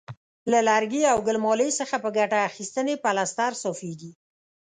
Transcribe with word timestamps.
له 0.51 0.59
لرګي 0.67 1.03
او 1.13 1.17
ګل 1.27 1.37
مالې 1.45 1.69
څخه 1.79 1.95
په 2.03 2.09
ګټه 2.17 2.37
اخیستنې 2.49 2.95
پلستر 3.03 3.51
صافیږي. 3.63 4.11